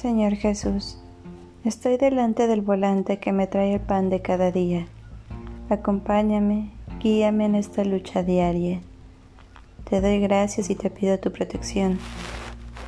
Señor 0.00 0.36
Jesús, 0.36 0.96
estoy 1.62 1.98
delante 1.98 2.46
del 2.46 2.62
volante 2.62 3.18
que 3.18 3.32
me 3.32 3.46
trae 3.46 3.74
el 3.74 3.80
pan 3.80 4.08
de 4.08 4.22
cada 4.22 4.50
día. 4.50 4.86
Acompáñame, 5.68 6.70
guíame 7.00 7.44
en 7.44 7.54
esta 7.54 7.84
lucha 7.84 8.22
diaria. 8.22 8.80
Te 9.90 10.00
doy 10.00 10.18
gracias 10.20 10.70
y 10.70 10.74
te 10.74 10.88
pido 10.88 11.18
tu 11.18 11.30
protección. 11.32 11.98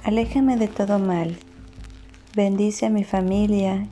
Aléjame 0.04 0.56
de 0.56 0.69
todo 0.69 0.98
mal. 0.98 1.36
Bendice 2.34 2.86
a 2.86 2.88
mi 2.88 3.04
familia, 3.04 3.86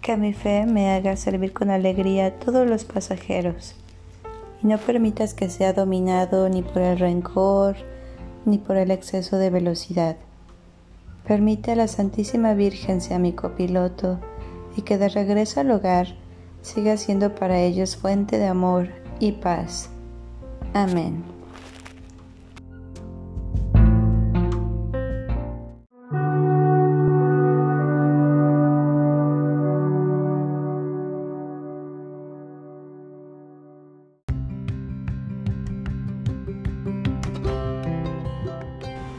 que 0.00 0.16
mi 0.16 0.32
fe 0.32 0.66
me 0.66 0.90
haga 0.90 1.14
servir 1.14 1.52
con 1.52 1.70
alegría 1.70 2.26
a 2.26 2.32
todos 2.32 2.68
los 2.68 2.84
pasajeros. 2.84 3.76
Y 4.64 4.66
no 4.66 4.78
permitas 4.78 5.32
que 5.32 5.48
sea 5.48 5.74
dominado 5.74 6.48
ni 6.48 6.62
por 6.62 6.82
el 6.82 6.98
rencor, 6.98 7.76
ni 8.44 8.58
por 8.58 8.76
el 8.78 8.90
exceso 8.90 9.38
de 9.38 9.50
velocidad. 9.50 10.16
Permite 11.28 11.72
a 11.72 11.76
la 11.76 11.88
Santísima 11.88 12.54
Virgen 12.54 13.02
sea 13.02 13.18
mi 13.18 13.34
copiloto 13.34 14.18
y 14.76 14.82
que 14.82 14.96
de 14.96 15.10
regreso 15.10 15.60
al 15.60 15.70
hogar 15.70 16.16
siga 16.62 16.96
siendo 16.96 17.34
para 17.34 17.60
ellos 17.60 17.96
fuente 17.96 18.38
de 18.38 18.46
amor 18.46 18.88
y 19.20 19.32
paz. 19.32 19.90
Amén. 20.72 21.37